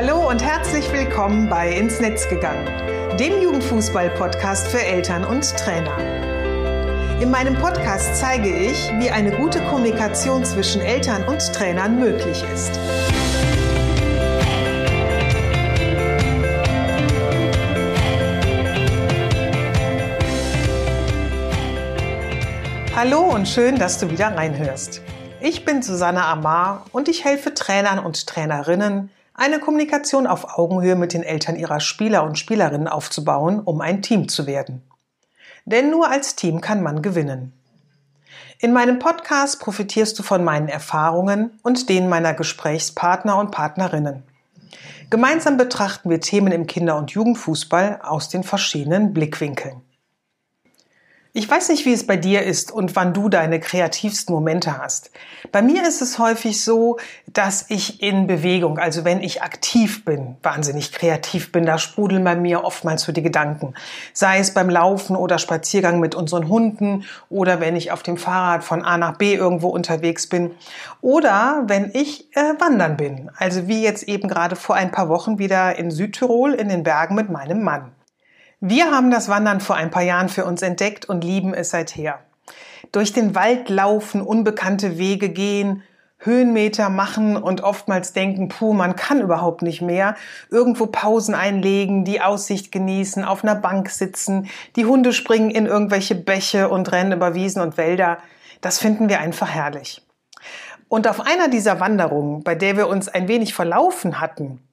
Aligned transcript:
Hallo 0.00 0.28
und 0.28 0.40
herzlich 0.40 0.92
willkommen 0.92 1.48
bei 1.48 1.72
Ins 1.72 1.98
Netz 1.98 2.28
gegangen, 2.28 2.68
dem 3.16 3.42
Jugendfußball-Podcast 3.42 4.68
für 4.68 4.80
Eltern 4.80 5.24
und 5.24 5.42
Trainer. 5.56 5.98
In 7.20 7.32
meinem 7.32 7.54
Podcast 7.54 8.14
zeige 8.14 8.48
ich, 8.48 8.92
wie 9.00 9.10
eine 9.10 9.32
gute 9.32 9.60
Kommunikation 9.62 10.44
zwischen 10.44 10.82
Eltern 10.82 11.24
und 11.24 11.40
Trainern 11.52 11.98
möglich 11.98 12.44
ist. 12.54 12.78
Hallo 22.94 23.22
und 23.22 23.48
schön, 23.48 23.80
dass 23.80 23.98
du 23.98 24.08
wieder 24.12 24.28
reinhörst. 24.28 25.02
Ich 25.40 25.64
bin 25.64 25.82
Susanne 25.82 26.24
Amar 26.24 26.84
und 26.92 27.08
ich 27.08 27.24
helfe 27.24 27.52
Trainern 27.52 27.98
und 27.98 28.28
Trainerinnen, 28.28 29.10
eine 29.38 29.60
Kommunikation 29.60 30.26
auf 30.26 30.58
Augenhöhe 30.58 30.96
mit 30.96 31.14
den 31.14 31.22
Eltern 31.22 31.56
ihrer 31.56 31.78
Spieler 31.78 32.24
und 32.24 32.38
Spielerinnen 32.38 32.88
aufzubauen, 32.88 33.60
um 33.60 33.80
ein 33.80 34.02
Team 34.02 34.28
zu 34.28 34.46
werden. 34.46 34.82
Denn 35.64 35.90
nur 35.90 36.10
als 36.10 36.34
Team 36.34 36.60
kann 36.60 36.82
man 36.82 37.02
gewinnen. 37.02 37.52
In 38.58 38.72
meinem 38.72 38.98
Podcast 38.98 39.60
profitierst 39.60 40.18
du 40.18 40.24
von 40.24 40.42
meinen 40.42 40.68
Erfahrungen 40.68 41.60
und 41.62 41.88
denen 41.88 42.08
meiner 42.08 42.34
Gesprächspartner 42.34 43.38
und 43.38 43.52
Partnerinnen. 43.52 44.24
Gemeinsam 45.08 45.56
betrachten 45.56 46.10
wir 46.10 46.20
Themen 46.20 46.52
im 46.52 46.66
Kinder- 46.66 46.96
und 46.96 47.12
Jugendfußball 47.12 48.00
aus 48.02 48.28
den 48.28 48.42
verschiedenen 48.42 49.14
Blickwinkeln. 49.14 49.82
Ich 51.34 51.48
weiß 51.48 51.68
nicht, 51.68 51.84
wie 51.84 51.92
es 51.92 52.06
bei 52.06 52.16
dir 52.16 52.42
ist 52.42 52.72
und 52.72 52.96
wann 52.96 53.12
du 53.12 53.28
deine 53.28 53.60
kreativsten 53.60 54.34
Momente 54.34 54.78
hast. 54.78 55.10
Bei 55.52 55.60
mir 55.60 55.86
ist 55.86 56.00
es 56.00 56.18
häufig 56.18 56.64
so, 56.64 56.98
dass 57.26 57.66
ich 57.68 58.02
in 58.02 58.26
Bewegung, 58.26 58.78
also 58.78 59.04
wenn 59.04 59.20
ich 59.20 59.42
aktiv 59.42 60.06
bin, 60.06 60.38
wahnsinnig 60.42 60.90
kreativ 60.90 61.52
bin, 61.52 61.66
da 61.66 61.76
sprudeln 61.78 62.24
bei 62.24 62.34
mir 62.34 62.64
oftmals 62.64 63.02
so 63.02 63.12
die 63.12 63.22
Gedanken. 63.22 63.74
Sei 64.14 64.38
es 64.38 64.54
beim 64.54 64.70
Laufen 64.70 65.16
oder 65.16 65.38
Spaziergang 65.38 66.00
mit 66.00 66.14
unseren 66.14 66.48
Hunden 66.48 67.04
oder 67.28 67.60
wenn 67.60 67.76
ich 67.76 67.92
auf 67.92 68.02
dem 68.02 68.16
Fahrrad 68.16 68.64
von 68.64 68.82
A 68.82 68.96
nach 68.96 69.18
B 69.18 69.34
irgendwo 69.34 69.68
unterwegs 69.68 70.28
bin 70.28 70.52
oder 71.02 71.64
wenn 71.66 71.90
ich 71.92 72.34
äh, 72.36 72.54
wandern 72.58 72.96
bin. 72.96 73.30
Also 73.36 73.68
wie 73.68 73.82
jetzt 73.82 74.04
eben 74.04 74.28
gerade 74.28 74.56
vor 74.56 74.76
ein 74.76 74.90
paar 74.90 75.10
Wochen 75.10 75.38
wieder 75.38 75.78
in 75.78 75.90
Südtirol 75.90 76.54
in 76.54 76.70
den 76.70 76.84
Bergen 76.84 77.14
mit 77.14 77.28
meinem 77.28 77.62
Mann. 77.62 77.92
Wir 78.60 78.90
haben 78.90 79.12
das 79.12 79.28
Wandern 79.28 79.60
vor 79.60 79.76
ein 79.76 79.92
paar 79.92 80.02
Jahren 80.02 80.28
für 80.28 80.44
uns 80.44 80.62
entdeckt 80.62 81.04
und 81.04 81.22
lieben 81.22 81.54
es 81.54 81.70
seither. 81.70 82.18
Durch 82.90 83.12
den 83.12 83.36
Wald 83.36 83.68
laufen, 83.68 84.20
unbekannte 84.20 84.98
Wege 84.98 85.28
gehen, 85.28 85.84
Höhenmeter 86.18 86.88
machen 86.88 87.36
und 87.36 87.60
oftmals 87.60 88.12
denken, 88.12 88.48
puh, 88.48 88.72
man 88.72 88.96
kann 88.96 89.20
überhaupt 89.20 89.62
nicht 89.62 89.80
mehr, 89.80 90.16
irgendwo 90.50 90.86
Pausen 90.86 91.36
einlegen, 91.36 92.04
die 92.04 92.20
Aussicht 92.20 92.72
genießen, 92.72 93.24
auf 93.24 93.44
einer 93.44 93.54
Bank 93.54 93.90
sitzen, 93.90 94.48
die 94.74 94.86
Hunde 94.86 95.12
springen 95.12 95.50
in 95.50 95.66
irgendwelche 95.66 96.16
Bäche 96.16 96.68
und 96.68 96.90
rennen 96.90 97.12
über 97.12 97.34
Wiesen 97.34 97.62
und 97.62 97.76
Wälder. 97.76 98.18
Das 98.60 98.80
finden 98.80 99.08
wir 99.08 99.20
einfach 99.20 99.48
herrlich. 99.48 100.02
Und 100.88 101.06
auf 101.06 101.20
einer 101.24 101.46
dieser 101.46 101.78
Wanderungen, 101.78 102.42
bei 102.42 102.56
der 102.56 102.76
wir 102.76 102.88
uns 102.88 103.08
ein 103.08 103.28
wenig 103.28 103.54
verlaufen 103.54 104.20
hatten, 104.20 104.67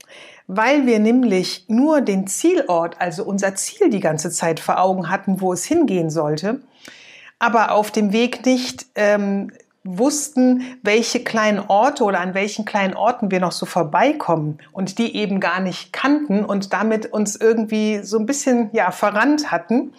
weil 0.47 0.85
wir 0.85 0.99
nämlich 0.99 1.65
nur 1.67 2.01
den 2.01 2.27
Zielort, 2.27 2.99
also 2.99 3.23
unser 3.23 3.55
Ziel 3.55 3.89
die 3.89 3.99
ganze 3.99 4.31
Zeit 4.31 4.59
vor 4.59 4.79
Augen 4.79 5.09
hatten, 5.09 5.41
wo 5.41 5.53
es 5.53 5.65
hingehen 5.65 6.09
sollte, 6.09 6.61
aber 7.39 7.71
auf 7.71 7.91
dem 7.91 8.13
Weg 8.13 8.45
nicht 8.45 8.85
ähm, 8.95 9.51
wussten, 9.83 10.63
welche 10.81 11.23
kleinen 11.23 11.59
Orte 11.59 12.03
oder 12.03 12.19
an 12.19 12.33
welchen 12.33 12.65
kleinen 12.65 12.95
Orten 12.95 13.29
wir 13.29 13.39
noch 13.39 13.51
so 13.51 13.65
vorbeikommen 13.65 14.57
und 14.71 14.97
die 14.97 15.15
eben 15.15 15.39
gar 15.39 15.59
nicht 15.59 15.93
kannten 15.93 16.43
und 16.43 16.73
damit 16.73 17.13
uns 17.13 17.35
irgendwie 17.35 17.99
so 18.03 18.17
ein 18.17 18.25
bisschen 18.25 18.69
ja 18.73 18.91
verrannt 18.91 19.51
hatten, 19.51 19.93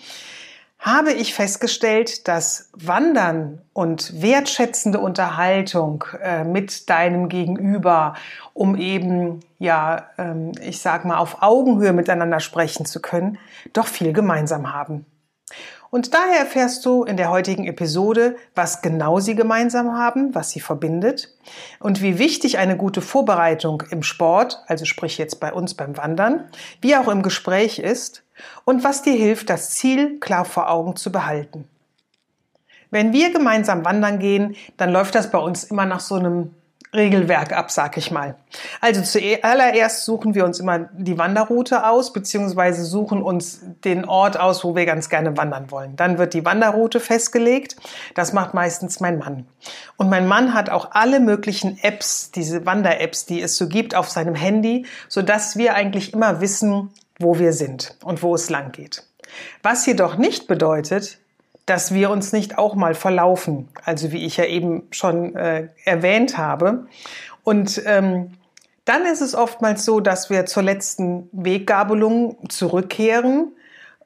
habe 0.79 1.13
ich 1.13 1.35
festgestellt, 1.35 2.29
dass 2.29 2.71
Wandern 2.73 3.63
und 3.73 4.23
wertschätzende 4.23 5.01
Unterhaltung 5.01 6.05
äh, 6.23 6.45
mit 6.45 6.89
deinem 6.91 7.29
Gegenüber, 7.29 8.15
um 8.53 8.77
eben, 8.77 9.41
ja, 9.59 10.11
ähm, 10.19 10.53
ich 10.61 10.81
sag 10.81 11.05
mal, 11.05 11.17
auf 11.17 11.43
Augenhöhe 11.43 11.93
miteinander 11.93 12.41
sprechen 12.41 12.87
zu 12.87 13.01
können, 13.01 13.39
doch 13.73 13.87
viel 13.87 14.13
gemeinsam 14.13 14.73
haben. 14.73 15.07
Und 15.97 16.13
daher 16.13 16.41
erfährst 16.41 16.85
du 16.85 17.05
in 17.05 17.17
der 17.17 17.31
heutigen 17.31 17.67
Episode, 17.67 18.37
was 18.55 18.83
genau 18.83 19.19
sie 19.19 19.35
gemeinsam 19.35 19.97
haben, 19.97 20.35
was 20.35 20.51
sie 20.51 20.61
verbindet 20.61 21.35
und 21.81 22.03
wie 22.03 22.19
wichtig 22.19 22.59
eine 22.59 22.77
gute 22.77 23.01
Vorbereitung 23.01 23.83
im 23.91 24.03
Sport, 24.03 24.63
also 24.67 24.85
sprich 24.85 25.17
jetzt 25.17 25.41
bei 25.41 25.51
uns 25.51 25.73
beim 25.73 25.97
Wandern, 25.97 26.51
wie 26.83 26.97
auch 26.97 27.09
im 27.09 27.23
Gespräch 27.23 27.79
ist 27.79 28.25
und 28.67 28.85
was 28.85 29.01
dir 29.01 29.15
hilft, 29.15 29.49
das 29.49 29.71
Ziel 29.71 30.21
klar 30.21 30.45
vor 30.45 30.69
Augen 30.69 30.97
zu 30.97 31.11
behalten. 31.11 31.67
Wenn 32.91 33.15
wir 33.15 33.33
gemeinsam 33.33 33.83
wandern 33.87 34.19
gehen, 34.19 34.55
dann 34.77 34.93
läuft 34.93 35.15
das 35.15 35.31
bei 35.31 35.39
uns 35.39 35.65
immer 35.65 35.87
nach 35.87 36.01
so 36.01 36.17
einem 36.17 36.51
Regelwerk 36.95 37.53
ab, 37.53 37.71
sag 37.71 37.97
ich 37.97 38.11
mal. 38.11 38.37
Also 38.81 39.03
zuallererst 39.03 40.05
suchen 40.05 40.35
wir 40.35 40.45
uns 40.45 40.61
immer 40.61 40.89
die 40.93 41.19
Wanderroute 41.19 41.87
aus, 41.87 42.13
beziehungsweise 42.13 42.85
suchen 42.85 43.23
uns 43.23 43.61
den 43.85 44.05
Ort 44.05 44.39
aus, 44.39 44.65
wo 44.65 44.75
wir 44.75 44.87
ganz 44.87 45.09
gerne 45.09 45.37
wandern 45.37 45.71
wollen. 45.71 45.97
Dann 45.97 46.19
wird 46.19 46.35
die 46.35 46.45
Wanderroute 46.45 47.01
festgelegt. 47.01 47.77
Das 48.15 48.33
macht 48.33 48.55
meistens 48.55 49.01
mein 49.01 49.19
Mann. 49.19 49.47
Und 49.97 50.09
mein 50.09 50.27
Mann 50.27 50.55
hat 50.55 50.71
auch 50.71 50.93
alle 50.93 51.21
möglichen 51.21 51.79
Apps, 51.83 52.31
diese 52.31 52.67
Wander-Apps, 52.67 53.27
die 53.27 53.43
es 53.43 53.57
so 53.57 53.69
gibt, 53.69 53.95
auf 53.95 54.09
seinem 54.09 54.35
Handy, 54.35 54.87
so 55.09 55.23
dass 55.23 55.57
wir 55.57 55.75
eigentlich 55.75 56.13
immer 56.13 56.41
wissen, 56.41 56.91
wo 57.19 57.39
wir 57.39 57.53
sind 57.53 57.97
und 58.05 58.23
wo 58.23 58.35
es 58.35 58.51
lang 58.51 58.73
geht. 58.73 59.05
Was 59.63 59.87
jedoch 59.87 60.17
nicht 60.17 60.47
bedeutet, 60.47 61.19
dass 61.67 61.93
wir 61.93 62.11
uns 62.11 62.33
nicht 62.33 62.59
auch 62.59 62.77
mal 62.77 62.95
verlaufen, 62.95 63.69
also 63.85 64.13
wie 64.13 64.25
ich 64.25 64.37
ja 64.37 64.45
eben 64.45 64.85
schon 64.93 65.35
äh, 65.35 65.69
erwähnt 65.85 66.39
habe. 66.39 66.87
Und 67.43 67.83
ähm, 67.87 68.31
dann 68.85 69.05
ist 69.05 69.21
es 69.21 69.35
oftmals 69.35 69.85
so, 69.85 69.99
dass 69.99 70.31
wir 70.31 70.47
zur 70.47 70.63
letzten 70.63 71.29
Weggabelung 71.33 72.49
zurückkehren, 72.49 73.53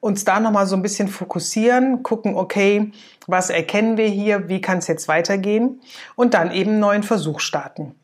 uns 0.00 0.24
da 0.24 0.40
nochmal 0.40 0.66
so 0.66 0.74
ein 0.74 0.80
bisschen 0.80 1.08
fokussieren, 1.08 2.02
gucken, 2.02 2.34
okay, 2.34 2.90
was 3.26 3.50
erkennen 3.50 3.98
wir 3.98 4.08
hier, 4.08 4.48
wie 4.48 4.62
kann 4.62 4.78
es 4.78 4.86
jetzt 4.86 5.06
weitergehen 5.08 5.82
und 6.16 6.32
dann 6.32 6.50
eben 6.50 6.70
einen 6.70 6.80
neuen 6.80 7.02
Versuch 7.02 7.40
starten. 7.40 7.94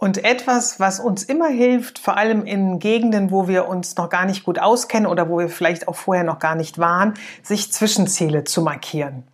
Und 0.00 0.24
etwas, 0.24 0.78
was 0.78 1.00
uns 1.00 1.24
immer 1.24 1.48
hilft, 1.48 1.98
vor 1.98 2.16
allem 2.16 2.44
in 2.44 2.78
Gegenden, 2.78 3.32
wo 3.32 3.48
wir 3.48 3.66
uns 3.68 3.96
noch 3.96 4.08
gar 4.08 4.26
nicht 4.26 4.44
gut 4.44 4.60
auskennen 4.60 5.10
oder 5.10 5.28
wo 5.28 5.38
wir 5.38 5.48
vielleicht 5.48 5.88
auch 5.88 5.96
vorher 5.96 6.22
noch 6.22 6.38
gar 6.38 6.54
nicht 6.54 6.78
waren, 6.78 7.14
sich 7.42 7.72
Zwischenziele 7.72 8.44
zu 8.44 8.62
markieren. 8.62 9.24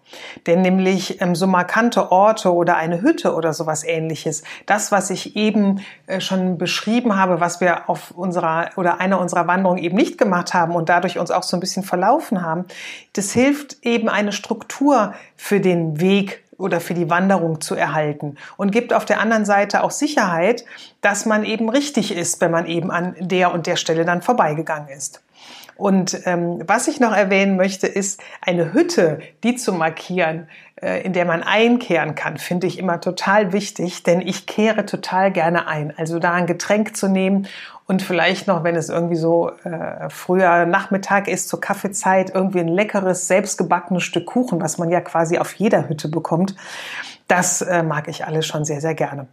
Denn 0.47 0.63
nämlich 0.63 1.21
ähm, 1.21 1.35
so 1.35 1.47
markante 1.47 2.13
Orte 2.13 2.55
oder 2.55 2.77
eine 2.77 3.03
Hütte 3.03 3.35
oder 3.35 3.53
sowas 3.53 3.85
ähnliches, 3.85 4.43
das, 4.65 4.93
was 4.93 5.11
ich 5.11 5.37
eben 5.37 5.81
äh, 6.07 6.21
schon 6.21 6.57
beschrieben 6.57 7.17
habe, 7.17 7.41
was 7.41 7.61
wir 7.61 7.91
auf 7.91 8.13
unserer 8.13 8.71
oder 8.77 9.01
einer 9.01 9.21
unserer 9.21 9.47
Wanderungen 9.47 9.83
eben 9.83 9.97
nicht 9.97 10.17
gemacht 10.17 10.55
haben 10.55 10.75
und 10.75 10.89
dadurch 10.89 11.19
uns 11.19 11.31
auch 11.31 11.43
so 11.43 11.57
ein 11.57 11.61
bisschen 11.61 11.83
verlaufen 11.83 12.43
haben, 12.43 12.65
das 13.15 13.33
hilft 13.33 13.79
eben 13.83 14.09
eine 14.09 14.33
Struktur 14.33 15.15
für 15.37 15.61
den 15.61 16.01
Weg 16.01 16.44
oder 16.65 16.81
für 16.81 16.95
die 16.95 17.11
Wanderung 17.11 17.61
zu 17.61 17.75
erhalten 17.75 18.37
und 18.57 18.73
gibt 18.73 18.95
auf 18.95 19.05
der 19.05 19.21
anderen 19.21 19.45
Seite 19.45 19.85
auch 19.85 19.91
Sicherheit, 19.91 20.65
dass 21.03 21.27
man 21.27 21.45
eben 21.45 21.69
richtig 21.69 22.17
ist, 22.17 22.41
wenn 22.41 22.51
man 22.51 22.67
eben 22.67 22.91
an 22.91 23.15
der 23.21 23.53
und 23.53 23.67
der 23.67 23.77
Stelle 23.77 24.07
dann 24.07 24.23
vorbeigegangen 24.23 24.89
ist. 24.89 25.23
Und 25.77 26.21
ähm, 26.25 26.63
was 26.67 26.89
ich 26.89 27.01
noch 27.01 27.13
erwähnen 27.13 27.57
möchte, 27.57 27.87
ist 27.87 28.23
eine 28.41 28.73
Hütte, 28.73 29.19
die 29.43 29.57
zu 29.57 29.73
markieren, 29.73 30.49
äh, 30.81 31.03
in 31.03 31.13
der 31.13 31.25
man 31.25 31.43
einkehren 31.43 32.15
kann, 32.15 32.39
finde 32.39 32.67
ich 32.67 32.79
immer 32.79 33.01
total 33.01 33.53
wichtig, 33.53 34.05
denn 34.05 34.21
ich 34.21 34.47
kehre 34.47 34.87
total 34.87 35.33
gerne 35.33 35.67
ein. 35.67 35.93
Also 35.97 36.19
da 36.21 36.33
ein 36.33 36.47
Getränk 36.47 36.97
zu 36.97 37.09
nehmen 37.09 37.49
und 37.87 38.01
vielleicht 38.01 38.47
noch, 38.47 38.65
wenn 38.65 38.77
es 38.77 38.89
irgendwie 38.89 39.17
so 39.17 39.51
äh, 39.65 40.09
früher 40.09 40.65
Nachmittag 40.65 41.29
ist, 41.29 41.49
zur 41.49 41.61
Kaffeezeit, 41.61 42.35
irgendwie 42.35 42.61
ein 42.61 42.69
leckeres, 42.69 43.29
selbstgebackenes 43.29 44.03
Stück 44.03 44.27
Kuchen, 44.27 44.61
was 44.61 44.79
man 44.79 44.91
ja 44.91 45.01
quasi 45.01 45.39
auf 45.39 45.53
jeder 45.55 45.89
Hütte 45.89 46.09
bekommt. 46.09 46.55
Das 47.29 47.61
äh, 47.61 47.83
mag 47.83 48.09
ich 48.09 48.25
alles 48.25 48.47
schon 48.47 48.65
sehr, 48.65 48.81
sehr 48.81 48.95
gerne. 48.95 49.27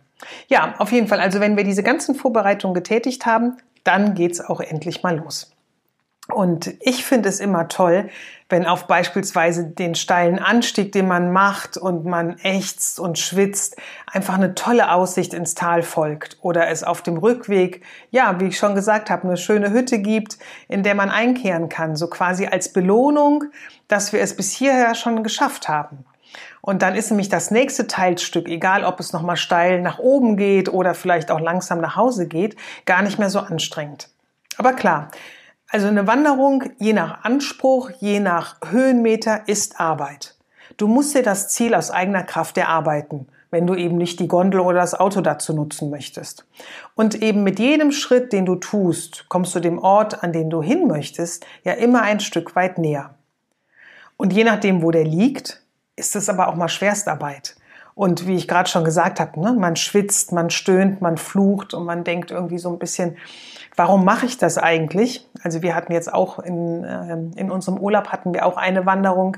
Ja, 0.47 0.75
auf 0.79 0.91
jeden 0.91 1.07
Fall. 1.07 1.19
Also 1.19 1.39
wenn 1.39 1.55
wir 1.55 1.63
diese 1.63 1.83
ganzen 1.83 2.13
Vorbereitungen 2.13 2.73
getätigt 2.73 3.25
haben, 3.25 3.57
dann 3.83 4.15
geht's 4.15 4.41
auch 4.41 4.59
endlich 4.59 5.01
mal 5.01 5.17
los. 5.17 5.51
Und 6.33 6.73
ich 6.79 7.05
finde 7.05 7.29
es 7.29 7.39
immer 7.39 7.67
toll, 7.67 8.09
wenn 8.49 8.65
auf 8.65 8.87
beispielsweise 8.87 9.65
den 9.65 9.95
steilen 9.95 10.37
Anstieg, 10.39 10.91
den 10.91 11.07
man 11.07 11.31
macht 11.31 11.77
und 11.77 12.05
man 12.05 12.37
ächzt 12.43 12.99
und 12.99 13.17
schwitzt, 13.17 13.77
einfach 14.07 14.35
eine 14.35 14.55
tolle 14.55 14.91
Aussicht 14.91 15.33
ins 15.33 15.55
Tal 15.55 15.83
folgt 15.83 16.37
oder 16.41 16.67
es 16.67 16.83
auf 16.83 17.01
dem 17.01 17.17
Rückweg, 17.17 17.83
ja, 18.11 18.39
wie 18.39 18.47
ich 18.47 18.57
schon 18.57 18.75
gesagt 18.75 19.09
habe, 19.09 19.23
eine 19.23 19.37
schöne 19.37 19.71
Hütte 19.71 19.99
gibt, 19.99 20.37
in 20.67 20.83
der 20.83 20.95
man 20.95 21.09
einkehren 21.09 21.69
kann, 21.69 21.95
so 21.95 22.07
quasi 22.07 22.45
als 22.45 22.73
Belohnung, 22.73 23.45
dass 23.87 24.11
wir 24.11 24.19
es 24.19 24.35
bis 24.35 24.51
hierher 24.51 24.95
schon 24.95 25.23
geschafft 25.23 25.69
haben. 25.69 26.05
Und 26.61 26.81
dann 26.81 26.95
ist 26.95 27.09
nämlich 27.09 27.29
das 27.29 27.51
nächste 27.51 27.87
Teilstück, 27.87 28.47
egal 28.47 28.83
ob 28.83 28.99
es 28.99 29.13
nochmal 29.13 29.37
steil 29.37 29.81
nach 29.81 29.97
oben 29.97 30.37
geht 30.37 30.69
oder 30.69 30.93
vielleicht 30.93 31.31
auch 31.31 31.39
langsam 31.39 31.81
nach 31.81 31.95
Hause 31.95 32.27
geht, 32.27 32.55
gar 32.85 33.01
nicht 33.01 33.17
mehr 33.17 33.29
so 33.29 33.39
anstrengend. 33.39 34.09
Aber 34.57 34.73
klar, 34.73 35.09
also 35.71 35.87
eine 35.87 36.05
Wanderung, 36.05 36.65
je 36.79 36.91
nach 36.91 37.23
Anspruch, 37.23 37.91
je 37.99 38.19
nach 38.19 38.57
Höhenmeter, 38.69 39.47
ist 39.47 39.79
Arbeit. 39.79 40.35
Du 40.75 40.87
musst 40.87 41.15
dir 41.15 41.23
das 41.23 41.47
Ziel 41.47 41.73
aus 41.73 41.91
eigener 41.91 42.23
Kraft 42.23 42.57
erarbeiten, 42.57 43.27
wenn 43.51 43.67
du 43.67 43.75
eben 43.75 43.97
nicht 43.97 44.19
die 44.19 44.27
Gondel 44.27 44.59
oder 44.59 44.79
das 44.79 44.93
Auto 44.93 45.21
dazu 45.21 45.53
nutzen 45.53 45.89
möchtest. 45.89 46.45
Und 46.95 47.21
eben 47.21 47.43
mit 47.43 47.57
jedem 47.57 47.93
Schritt, 47.93 48.33
den 48.33 48.45
du 48.45 48.55
tust, 48.55 49.25
kommst 49.29 49.55
du 49.55 49.61
dem 49.61 49.79
Ort, 49.79 50.23
an 50.23 50.33
den 50.33 50.49
du 50.49 50.61
hin 50.61 50.87
möchtest, 50.87 51.45
ja 51.63 51.73
immer 51.73 52.01
ein 52.01 52.19
Stück 52.19 52.55
weit 52.55 52.77
näher. 52.77 53.15
Und 54.17 54.33
je 54.33 54.43
nachdem, 54.43 54.81
wo 54.81 54.91
der 54.91 55.05
liegt, 55.05 55.63
ist 55.95 56.17
es 56.17 56.27
aber 56.27 56.49
auch 56.49 56.55
mal 56.55 56.69
Schwerstarbeit. 56.69 57.55
Und 57.93 58.27
wie 58.27 58.35
ich 58.35 58.47
gerade 58.47 58.69
schon 58.69 58.83
gesagt 58.83 59.19
habe, 59.19 59.39
ne, 59.39 59.53
man 59.53 59.75
schwitzt, 59.75 60.31
man 60.31 60.49
stöhnt, 60.49 61.01
man 61.01 61.17
flucht 61.17 61.73
und 61.73 61.85
man 61.85 62.03
denkt 62.03 62.31
irgendwie 62.31 62.57
so 62.57 62.69
ein 62.69 62.79
bisschen, 62.79 63.17
warum 63.75 64.05
mache 64.05 64.25
ich 64.25 64.37
das 64.37 64.57
eigentlich? 64.57 65.27
Also 65.43 65.61
wir 65.61 65.75
hatten 65.75 65.91
jetzt 65.91 66.13
auch 66.13 66.39
in, 66.39 66.83
äh, 66.83 67.39
in 67.39 67.51
unserem 67.51 67.77
Urlaub 67.77 68.09
hatten 68.09 68.33
wir 68.33 68.45
auch 68.45 68.57
eine 68.57 68.85
Wanderung. 68.85 69.37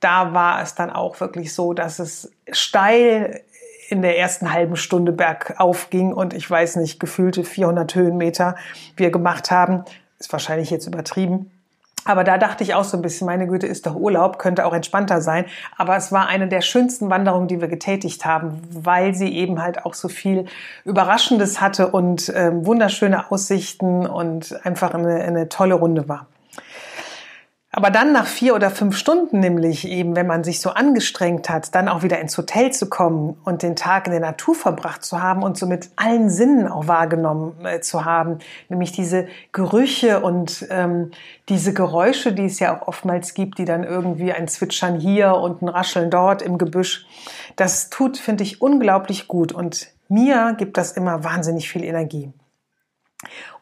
Da 0.00 0.32
war 0.32 0.62
es 0.62 0.74
dann 0.74 0.90
auch 0.90 1.18
wirklich 1.20 1.52
so, 1.52 1.72
dass 1.72 1.98
es 1.98 2.30
steil 2.52 3.42
in 3.88 4.02
der 4.02 4.18
ersten 4.18 4.52
halben 4.52 4.76
Stunde 4.76 5.12
bergauf 5.12 5.90
ging 5.90 6.12
und 6.12 6.34
ich 6.34 6.48
weiß 6.48 6.76
nicht, 6.76 7.00
gefühlte 7.00 7.42
400 7.42 7.94
Höhenmeter 7.94 8.56
wir 8.96 9.10
gemacht 9.10 9.50
haben. 9.50 9.84
Ist 10.18 10.32
wahrscheinlich 10.32 10.70
jetzt 10.70 10.86
übertrieben. 10.86 11.50
Aber 12.04 12.24
da 12.24 12.38
dachte 12.38 12.64
ich 12.64 12.74
auch 12.74 12.84
so 12.84 12.96
ein 12.96 13.02
bisschen, 13.02 13.26
meine 13.26 13.46
Güte, 13.46 13.66
ist 13.66 13.86
doch 13.86 13.94
Urlaub, 13.94 14.38
könnte 14.38 14.64
auch 14.64 14.72
entspannter 14.72 15.20
sein. 15.20 15.44
Aber 15.76 15.96
es 15.96 16.10
war 16.10 16.26
eine 16.26 16.48
der 16.48 16.62
schönsten 16.62 17.10
Wanderungen, 17.10 17.48
die 17.48 17.60
wir 17.60 17.68
getätigt 17.68 18.24
haben, 18.24 18.62
weil 18.70 19.14
sie 19.14 19.34
eben 19.34 19.62
halt 19.62 19.84
auch 19.84 19.94
so 19.94 20.08
viel 20.08 20.46
Überraschendes 20.84 21.60
hatte 21.60 21.88
und 21.88 22.28
äh, 22.30 22.50
wunderschöne 22.52 23.30
Aussichten 23.30 24.06
und 24.06 24.58
einfach 24.64 24.94
eine, 24.94 25.16
eine 25.16 25.48
tolle 25.48 25.74
Runde 25.74 26.08
war. 26.08 26.26
Aber 27.78 27.90
dann 27.90 28.10
nach 28.10 28.26
vier 28.26 28.56
oder 28.56 28.72
fünf 28.72 28.96
Stunden 28.96 29.38
nämlich 29.38 29.86
eben, 29.86 30.16
wenn 30.16 30.26
man 30.26 30.42
sich 30.42 30.60
so 30.60 30.70
angestrengt 30.70 31.48
hat, 31.48 31.76
dann 31.76 31.88
auch 31.88 32.02
wieder 32.02 32.18
ins 32.18 32.36
Hotel 32.36 32.72
zu 32.72 32.88
kommen 32.88 33.36
und 33.44 33.62
den 33.62 33.76
Tag 33.76 34.06
in 34.08 34.10
der 34.10 34.20
Natur 34.20 34.56
verbracht 34.56 35.04
zu 35.04 35.22
haben 35.22 35.44
und 35.44 35.56
so 35.56 35.64
mit 35.64 35.90
allen 35.94 36.28
Sinnen 36.28 36.66
auch 36.66 36.88
wahrgenommen 36.88 37.64
äh, 37.64 37.80
zu 37.80 38.04
haben, 38.04 38.40
nämlich 38.68 38.90
diese 38.90 39.28
Gerüche 39.52 40.18
und 40.18 40.66
ähm, 40.70 41.12
diese 41.48 41.72
Geräusche, 41.72 42.32
die 42.32 42.46
es 42.46 42.58
ja 42.58 42.76
auch 42.76 42.88
oftmals 42.88 43.32
gibt, 43.34 43.58
die 43.58 43.64
dann 43.64 43.84
irgendwie 43.84 44.32
ein 44.32 44.48
Zwitschern 44.48 44.98
hier 44.98 45.34
und 45.34 45.62
ein 45.62 45.68
Rascheln 45.68 46.10
dort 46.10 46.42
im 46.42 46.58
Gebüsch, 46.58 47.06
das 47.54 47.90
tut, 47.90 48.18
finde 48.18 48.42
ich, 48.42 48.60
unglaublich 48.60 49.28
gut 49.28 49.52
und 49.52 49.92
mir 50.08 50.56
gibt 50.58 50.78
das 50.78 50.90
immer 50.90 51.22
wahnsinnig 51.22 51.70
viel 51.70 51.84
Energie. 51.84 52.32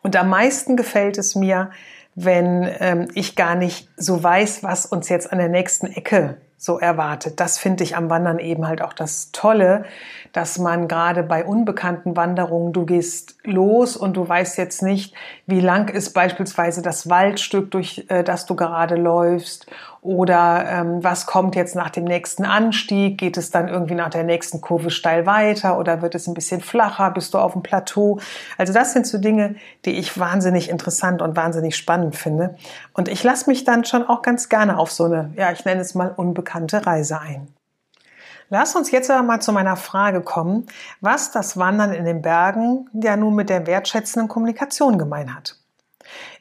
Und 0.03 0.17
am 0.17 0.31
meisten 0.31 0.75
gefällt 0.75 1.19
es 1.19 1.35
mir, 1.35 1.71
wenn 2.17 2.69
ähm, 2.81 3.09
ich 3.15 3.37
gar 3.37 3.55
nicht 3.55 3.89
so 3.97 4.21
weiß, 4.21 4.63
was 4.65 4.87
uns 4.87 5.09
jetzt 5.09 5.31
an 5.31 5.39
der 5.39 5.51
nächsten 5.51 5.87
Ecke 5.87 6.39
so 6.59 6.79
erwartet. 6.79 7.39
Das 7.39 7.59
finde 7.59 7.85
ich 7.85 7.95
am 7.95 8.09
Wandern 8.09 8.39
eben 8.39 8.67
halt 8.67 8.81
auch 8.81 8.95
das 8.95 9.31
Tolle, 9.31 9.85
dass 10.33 10.59
man 10.59 10.89
gerade 10.89 11.23
bei 11.23 11.45
unbekannten 11.45 12.17
Wanderungen, 12.17 12.73
du 12.73 12.87
gehst 12.87 13.37
los 13.45 13.97
und 13.97 14.17
du 14.17 14.27
weißt 14.27 14.57
jetzt 14.57 14.83
nicht, 14.83 15.15
wie 15.47 15.61
lang 15.61 15.91
ist 15.91 16.15
beispielsweise 16.15 16.81
das 16.81 17.11
Waldstück, 17.11 17.71
durch 17.71 18.07
äh, 18.09 18.25
das 18.25 18.47
du 18.47 18.57
gerade 18.57 18.97
läufst 18.97 19.67
oder 20.07 20.65
ähm, 20.69 21.03
was 21.03 21.27
kommt 21.27 21.57
jetzt 21.57 21.75
nach 21.75 21.91
dem 21.91 22.05
nächsten 22.05 22.45
Anstieg? 22.45 23.19
Geht 23.19 23.37
es 23.37 23.51
dann 23.51 23.69
irgendwie 23.69 23.97
nach 23.97 24.11
der 24.11 24.23
nächsten 24.23 24.61
Kurve 24.61 24.91
steil 24.91 25.27
weiter 25.27 25.79
oder 25.79 26.01
wird 26.01 26.15
es 26.15 26.29
ein 26.29 26.35
bisschen 26.35 26.61
flacher? 26.61 27.11
Bist 27.11 27.35
du 27.35 27.39
auf 27.39 27.53
dem 27.53 27.63
Plateau? 27.63 28.21
Also 28.57 28.73
das 28.73 28.93
sind 28.93 29.07
so 29.07 29.19
Dinge, 29.19 29.57
die 29.85 29.99
ich 29.99 30.19
wahnsinnig 30.19 30.71
interessant 30.71 31.23
und 31.23 31.37
wahnsinnig 31.37 31.77
spannend 31.77 32.15
finde. 32.15 32.57
Und 32.93 33.09
ich 33.09 33.25
lasse 33.25 33.51
mich 33.51 33.65
dann 33.65 33.85
schon 33.85 34.09
auch 34.09 34.23
ganz 34.23 34.49
gerne 34.49 34.79
auf 34.79 34.93
so 34.93 35.05
eine, 35.05 35.33
ja, 35.37 35.51
ich 35.51 35.65
nenne 35.65 35.81
es 35.81 35.95
mal 35.95 36.13
unbekannte 36.17 36.87
Reise 36.87 37.21
ein. 37.21 37.49
Lass 38.49 38.77
uns 38.77 38.93
jetzt 38.93 39.11
aber 39.11 39.25
mal 39.25 39.41
zu 39.41 39.53
meiner 39.53 39.77
Frage 39.77 40.21
kommen, 40.21 40.67
was 41.01 41.33
das 41.33 41.57
Wandern 41.57 41.93
in 41.93 42.05
den 42.05 42.23
Bergen 42.23 42.89
ja 42.93 43.17
nun 43.17 43.35
mit 43.35 43.51
der 43.51 43.67
wertschätzenden 43.67 44.29
Kommunikation 44.29 44.99
gemein 44.99 45.35
hat. 45.35 45.59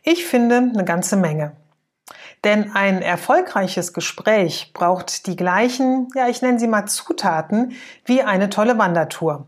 Ich 0.04 0.26
finde 0.26 0.58
eine 0.58 0.86
ganze 0.86 1.18
Menge. 1.18 1.54
Denn 2.46 2.76
ein 2.76 3.02
erfolgreiches 3.02 3.92
Gespräch 3.92 4.72
braucht 4.74 5.26
die 5.26 5.36
gleichen, 5.36 6.08
ja, 6.14 6.28
ich 6.28 6.44
nenne 6.44 6.60
sie 6.60 6.68
mal 6.68 6.86
Zutaten 6.86 7.74
wie 8.06 8.22
eine 8.22 8.52
tolle 8.52 8.78
Wandertour. 8.78 9.48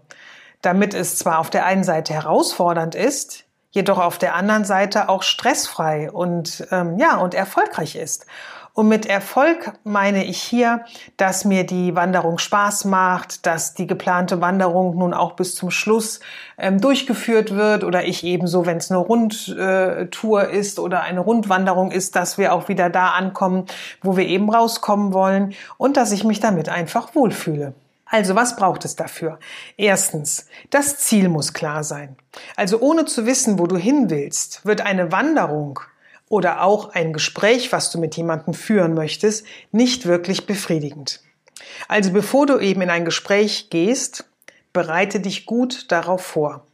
Damit 0.64 0.96
es 0.96 1.16
zwar 1.16 1.38
auf 1.38 1.52
der 1.52 1.68
einen 1.68 1.84
Seite 1.84 2.16
herausfordernd 2.16 2.96
ist, 2.96 3.46
jedoch 3.70 4.00
auf 4.00 4.18
der 4.18 4.34
anderen 4.34 4.66
Seite 4.66 5.10
auch 5.10 5.22
stressfrei 5.22 6.12
und 6.12 6.68
ähm, 6.72 6.98
ja 6.98 7.18
und 7.18 7.36
erfolgreich 7.36 7.96
ist. 7.96 8.26
Und 8.78 8.90
mit 8.90 9.08
Erfolg 9.08 9.74
meine 9.86 10.24
ich 10.24 10.40
hier, 10.40 10.86
dass 11.18 11.46
mir 11.46 11.66
die 11.66 11.96
Wanderung 11.96 12.38
Spaß 12.38 12.86
macht, 12.86 13.48
dass 13.48 13.74
die 13.74 13.88
geplante 13.88 14.40
Wanderung 14.40 14.96
nun 15.00 15.16
auch 15.16 15.32
bis 15.32 15.56
zum 15.56 15.72
Schluss 15.72 16.20
ähm, 16.60 16.80
durchgeführt 16.80 17.56
wird 17.56 17.84
oder 17.84 18.06
ich 18.06 18.24
ebenso, 18.24 18.68
wenn 18.68 18.78
es 18.78 18.92
eine 18.92 19.00
Rundtour 19.00 20.50
ist 20.50 20.78
oder 20.78 21.02
eine 21.02 21.22
Rundwanderung 21.22 21.90
ist, 21.90 22.16
dass 22.16 22.38
wir 22.38 22.54
auch 22.54 22.70
wieder 22.70 22.92
da 22.92 23.08
ankommen, 23.14 23.66
wo 24.04 24.16
wir 24.16 24.28
eben 24.28 24.48
rauskommen 24.48 25.12
wollen 25.12 25.56
und 25.80 25.98
dass 25.98 26.12
ich 26.12 26.24
mich 26.24 26.40
damit 26.40 26.70
einfach 26.70 27.16
wohlfühle. 27.16 27.74
Also 28.06 28.36
was 28.36 28.58
braucht 28.58 28.86
es 28.86 28.96
dafür? 28.96 29.40
Erstens, 29.78 30.46
das 30.70 31.00
Ziel 31.00 31.30
muss 31.30 31.54
klar 31.54 31.84
sein. 31.84 32.16
Also 32.56 32.80
ohne 32.80 33.06
zu 33.06 33.26
wissen, 33.26 33.58
wo 33.58 33.66
du 33.66 33.76
hin 33.76 34.12
willst, 34.12 34.68
wird 34.68 34.82
eine 34.82 35.12
Wanderung 35.12 35.80
oder 36.30 36.64
auch 36.64 36.94
ein 36.94 37.14
Gespräch, 37.14 37.72
was 37.72 37.92
du 37.92 38.00
mit 38.00 38.16
jemandem 38.18 38.54
führen 38.54 38.94
möchtest, 38.94 39.46
nicht 39.72 40.06
wirklich 40.06 40.46
befriedigend. 40.46 41.22
Also 41.88 42.12
bevor 42.12 42.46
du 42.46 42.60
eben 42.60 42.82
in 42.82 42.90
ein 42.90 43.06
Gespräch 43.06 43.70
gehst, 43.70 44.30
bereite 44.74 45.20
dich 45.20 45.46
gut 45.46 45.92
darauf 45.92 46.22
vor. 46.22 46.68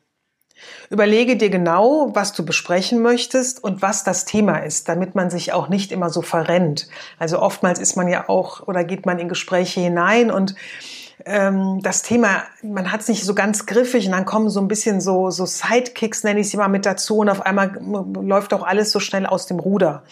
Überlege 0.90 1.36
dir 1.36 1.50
genau, 1.50 2.12
was 2.14 2.34
du 2.34 2.46
besprechen 2.46 3.02
möchtest 3.02 3.64
und 3.64 3.82
was 3.82 4.04
das 4.04 4.26
Thema 4.26 4.60
ist, 4.60 4.88
damit 4.88 5.16
man 5.16 5.30
sich 5.30 5.52
auch 5.52 5.68
nicht 5.68 5.92
immer 5.92 6.10
so 6.10 6.22
verrennt. 6.22 6.88
Also 7.20 7.40
oftmals 7.40 7.80
ist 7.80 7.96
man 7.96 8.08
ja 8.08 8.30
auch 8.30 8.66
oder 8.68 8.84
geht 8.84 9.06
man 9.06 9.20
in 9.20 9.28
Gespräche 9.28 9.82
hinein 9.82 10.32
und 10.32 10.56
ähm, 11.26 11.80
das 11.82 12.02
Thema, 12.02 12.44
man 12.62 12.92
hat 12.92 13.02
es 13.02 13.08
nicht 13.08 13.24
so 13.24 13.36
ganz 13.36 13.66
griffig 13.66 14.06
und 14.06 14.12
dann 14.12 14.26
kommen 14.26 14.50
so 14.50 14.60
ein 14.60 14.68
bisschen 14.68 15.02
so, 15.02 15.30
so 15.30 15.46
Sidekicks, 15.46 16.24
nenne 16.24 16.40
ich 16.40 16.50
sie 16.50 16.58
mal 16.58 16.68
mit 16.68 16.86
dazu 16.86 17.18
und 17.18 17.30
auf 17.30 17.42
einmal 17.42 17.80
läuft 17.82 18.54
auch 18.54 18.64
alles 18.64 18.92
so 18.92 19.00
schnell 19.00 19.26
aus 19.26 19.46
dem 19.46 19.60
Ruder. 19.60 20.04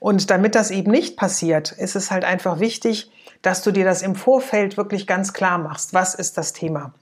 Und 0.00 0.30
damit 0.30 0.54
das 0.54 0.70
eben 0.70 0.90
nicht 0.90 1.16
passiert, 1.16 1.72
ist 1.72 1.94
es 1.94 2.10
halt 2.10 2.24
einfach 2.24 2.58
wichtig, 2.58 3.10
dass 3.40 3.62
du 3.62 3.70
dir 3.70 3.84
das 3.84 4.02
im 4.02 4.14
Vorfeld 4.14 4.76
wirklich 4.76 5.06
ganz 5.06 5.32
klar 5.32 5.58
machst. 5.58 5.94
Was 5.94 6.14
ist 6.14 6.38
das 6.38 6.52
Thema? 6.52 6.92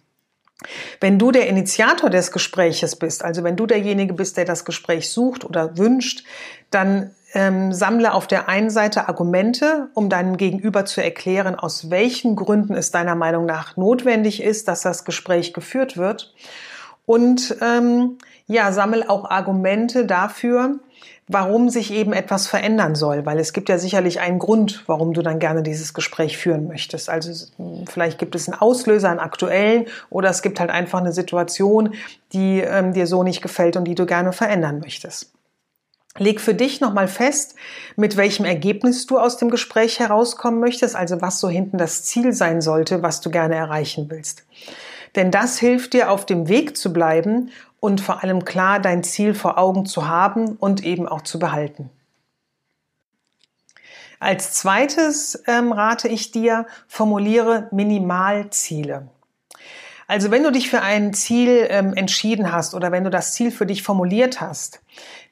Wenn 1.01 1.19
du 1.19 1.31
der 1.31 1.49
Initiator 1.49 2.11
des 2.11 2.33
Gespräches 2.33 2.97
bist, 2.97 3.25
also 3.25 3.43
wenn 3.43 3.57
du 3.57 3.67
derjenige 3.67 4.13
bist, 4.13 4.37
der 4.37 4.45
das 4.45 4.65
Gespräch 4.65 5.09
sucht 5.11 5.45
oder 5.45 5.79
wünscht, 5.79 6.25
dann 6.71 7.15
ähm, 7.35 7.73
sammle 7.73 8.13
auf 8.13 8.27
der 8.27 8.49
einen 8.49 8.71
Seite 8.71 9.09
Argumente, 9.09 9.89
um 9.95 10.09
deinem 10.09 10.37
Gegenüber 10.37 10.85
zu 10.85 11.03
erklären, 11.03 11.55
aus 11.55 11.91
welchen 11.91 12.37
Gründen 12.37 12.75
es 12.75 12.91
deiner 12.91 13.15
Meinung 13.15 13.47
nach 13.47 13.77
notwendig 13.77 14.43
ist, 14.43 14.69
dass 14.69 14.83
das 14.83 15.05
Gespräch 15.05 15.53
geführt 15.53 15.97
wird. 15.97 16.35
Und 17.07 17.57
ähm, 17.61 18.19
ja, 18.47 18.73
sammle 18.73 19.09
auch 19.09 19.31
Argumente 19.31 20.07
dafür, 20.07 20.81
warum 21.29 21.71
sich 21.71 21.93
eben 21.93 22.13
etwas 22.13 22.49
verändern 22.49 22.97
soll, 22.97 23.25
weil 23.25 23.39
es 23.39 23.53
gibt 23.53 23.69
ja 23.69 23.79
sicherlich 23.79 24.21
einen 24.21 24.41
Grund, 24.41 24.83
warum 24.87 25.13
du 25.13 25.23
dann 25.23 25.39
gerne 25.39 25.63
dieses 25.63 25.95
Gespräch 25.95 26.37
führen 26.37 26.67
möchtest. 26.67 27.09
Also 27.09 27.47
vielleicht 27.89 28.19
gibt 28.19 28.35
es 28.35 28.49
einen 28.49 28.61
Auslöser, 28.61 29.11
einen 29.11 29.21
aktuellen, 29.21 29.87
oder 30.11 30.29
es 30.29 30.43
gibt 30.43 30.59
halt 30.59 30.71
einfach 30.71 30.99
eine 30.99 31.13
Situation, 31.13 31.95
die 32.33 32.61
ähm, 32.61 32.93
dir 32.93 33.07
so 33.07 33.23
nicht 33.23 33.43
gefällt 33.43 33.77
und 33.77 33.85
die 33.85 33.95
du 33.95 34.07
gerne 34.07 34.33
verändern 34.33 34.81
möchtest. 34.81 35.33
Leg 36.19 36.41
für 36.41 36.55
dich 36.55 36.81
nochmal 36.81 37.09
fest, 37.09 37.55
mit 37.97 38.17
welchem 38.17 38.45
Ergebnis 38.45 39.07
du 39.07 39.19
aus 39.19 39.37
dem 39.37 39.49
Gespräch 39.51 40.01
herauskommen 40.01 40.59
möchtest, 40.59 40.97
also 40.97 41.21
was 41.21 41.39
so 41.39 41.49
hinten 41.49 41.79
das 41.79 42.03
Ziel 42.03 42.33
sein 42.33 42.61
sollte, 42.61 43.03
was 43.03 43.21
du 43.21 43.31
gerne 43.31 43.55
erreichen 43.55 44.11
willst. 44.11 44.45
Denn 45.15 45.31
das 45.31 45.59
hilft 45.59 45.93
dir, 45.93 46.11
auf 46.11 46.27
dem 46.27 46.49
Weg 46.49 46.77
zu 46.77 46.93
bleiben 46.93 47.51
und 47.79 48.01
vor 48.01 48.23
allem 48.23 48.45
klar 48.45 48.81
dein 48.81 49.05
Ziel 49.05 49.35
vor 49.35 49.57
Augen 49.57 49.87
zu 49.87 50.09
haben 50.09 50.57
und 50.57 50.85
eben 50.85 51.09
auch 51.09 51.23
zu 51.23 51.39
behalten. 51.39 51.91
Als 54.19 54.53
zweites 54.53 55.43
ähm, 55.47 55.73
rate 55.73 56.09
ich 56.09 56.31
dir, 56.31 56.67
formuliere 56.87 57.69
Minimalziele. 57.71 59.09
Also 60.11 60.33
wenn 60.33 60.43
du 60.43 60.51
dich 60.51 60.69
für 60.69 60.83
ein 60.83 61.15
Ziel 61.15 61.69
ähm, 61.71 61.95
entschieden 61.95 62.51
hast 62.51 62.75
oder 62.75 62.91
wenn 62.91 63.05
du 63.05 63.11
das 63.11 63.33
Ziel 63.33 63.53
für 63.53 63.65
dich 63.65 63.85
formuliert 63.85 64.41
hast, 64.41 64.83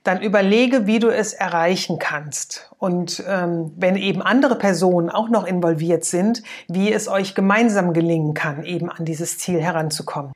dann 0.04 0.22
überlege, 0.22 0.86
wie 0.86 1.00
du 1.00 1.08
es 1.08 1.32
erreichen 1.32 1.98
kannst. 1.98 2.70
Und 2.78 3.24
ähm, 3.26 3.72
wenn 3.76 3.96
eben 3.96 4.22
andere 4.22 4.56
Personen 4.56 5.10
auch 5.10 5.30
noch 5.30 5.48
involviert 5.48 6.04
sind, 6.04 6.44
wie 6.68 6.92
es 6.92 7.08
euch 7.08 7.34
gemeinsam 7.34 7.92
gelingen 7.92 8.34
kann, 8.34 8.62
eben 8.62 8.88
an 8.88 9.04
dieses 9.04 9.38
Ziel 9.38 9.60
heranzukommen. 9.60 10.30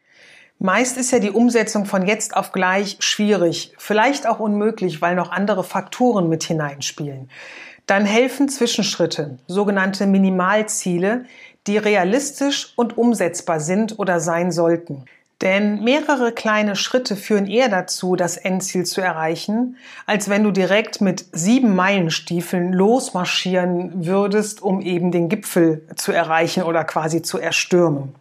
Meist 0.59 0.97
ist 0.97 1.13
ja 1.13 1.21
die 1.21 1.31
Umsetzung 1.31 1.87
von 1.87 2.05
jetzt 2.05 2.37
auf 2.37 2.51
gleich 2.51 2.97
schwierig, 2.99 3.75
vielleicht 3.79 4.27
auch 4.27 4.41
unmöglich, 4.41 5.01
weil 5.01 5.15
noch 5.15 5.31
andere 5.31 5.63
Faktoren 5.63 6.29
mit 6.29 6.43
hineinspielen. 6.43 7.31
Dann 7.87 8.05
helfen 8.05 8.49
Zwischenschritte, 8.49 9.39
sogenannte 9.47 10.07
Minimalziele, 10.07 11.25
die 11.67 11.79
realistisch 11.79 12.73
und 12.77 12.97
umsetzbar 12.99 13.61
sind 13.61 13.99
oder 13.99 14.21
sein 14.21 14.51
sollten. 14.51 15.05
Denn 15.43 15.83
mehrere 15.83 16.31
kleine 16.31 16.77
Schritte 16.77 17.17
führen 17.17 17.49
eher 17.49 17.69
dazu, 17.69 18.15
das 18.15 18.37
Endziel 18.37 18.87
zu 18.87 19.01
erreichen, 19.01 19.77
als 20.07 20.29
wenn 20.29 20.45
du 20.45 20.53
direkt 20.53 21.01
mit 21.01 21.25
sieben 21.33 21.75
Meilenstiefeln 21.75 22.73
losmarschieren 22.73 24.07
würdest, 24.07 24.63
um 24.63 24.81
eben 24.81 25.11
den 25.11 25.29
Gipfel 25.29 25.85
zu 25.97 26.13
erreichen 26.13 26.63
oder 26.63 26.85
quasi 26.85 27.23
zu 27.23 27.39
erstürmen. 27.39 28.15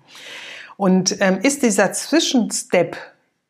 Und 0.78 1.18
ähm, 1.22 1.38
ist 1.44 1.62
dieser 1.62 1.94
Zwischenstep 1.94 2.98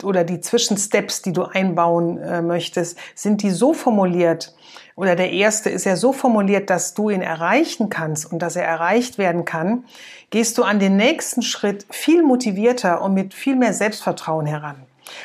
oder 0.03 0.25
die 0.25 0.41
Zwischensteps, 0.41 1.21
die 1.21 1.31
du 1.31 1.43
einbauen 1.43 2.17
äh, 2.17 2.41
möchtest, 2.41 2.97
sind 3.15 3.41
die 3.41 3.51
so 3.51 3.73
formuliert, 3.73 4.53
oder 5.01 5.15
der 5.15 5.31
erste 5.31 5.71
ist 5.71 5.85
ja 5.85 5.95
so 5.95 6.13
formuliert, 6.13 6.69
dass 6.69 6.93
du 6.93 7.09
ihn 7.09 7.23
erreichen 7.23 7.89
kannst 7.89 8.31
und 8.31 8.37
dass 8.37 8.55
er 8.55 8.65
erreicht 8.65 9.17
werden 9.17 9.45
kann, 9.45 9.83
gehst 10.29 10.59
du 10.59 10.63
an 10.63 10.77
den 10.77 10.95
nächsten 10.95 11.41
Schritt 11.41 11.87
viel 11.89 12.21
motivierter 12.21 13.01
und 13.01 13.15
mit 13.15 13.33
viel 13.33 13.55
mehr 13.55 13.73
Selbstvertrauen 13.73 14.45
heran. 14.45 14.75